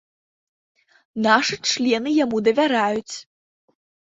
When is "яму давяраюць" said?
2.23-3.15